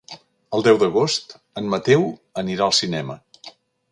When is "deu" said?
0.67-0.79